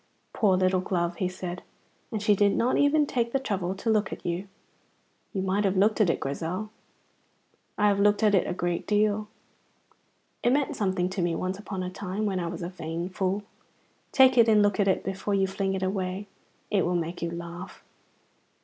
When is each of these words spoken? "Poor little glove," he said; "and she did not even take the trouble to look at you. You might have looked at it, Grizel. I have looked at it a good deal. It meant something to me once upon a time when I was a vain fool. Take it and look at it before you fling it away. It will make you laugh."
"Poor 0.33 0.57
little 0.57 0.81
glove," 0.81 1.17
he 1.17 1.29
said; 1.29 1.61
"and 2.11 2.23
she 2.23 2.35
did 2.35 2.55
not 2.55 2.75
even 2.75 3.05
take 3.05 3.31
the 3.31 3.39
trouble 3.39 3.75
to 3.75 3.87
look 3.87 4.11
at 4.11 4.25
you. 4.25 4.47
You 5.31 5.43
might 5.43 5.63
have 5.63 5.77
looked 5.77 6.01
at 6.01 6.09
it, 6.09 6.19
Grizel. 6.19 6.71
I 7.77 7.87
have 7.87 7.99
looked 7.99 8.23
at 8.23 8.33
it 8.33 8.47
a 8.47 8.51
good 8.55 8.87
deal. 8.87 9.27
It 10.41 10.53
meant 10.53 10.75
something 10.75 11.07
to 11.09 11.21
me 11.21 11.35
once 11.35 11.59
upon 11.59 11.83
a 11.83 11.91
time 11.91 12.25
when 12.25 12.39
I 12.39 12.47
was 12.47 12.63
a 12.63 12.69
vain 12.69 13.09
fool. 13.09 13.43
Take 14.11 14.39
it 14.39 14.49
and 14.49 14.63
look 14.63 14.79
at 14.79 14.87
it 14.87 15.03
before 15.03 15.35
you 15.35 15.45
fling 15.45 15.75
it 15.75 15.83
away. 15.83 16.25
It 16.71 16.83
will 16.83 16.95
make 16.95 17.21
you 17.21 17.29
laugh." 17.29 17.83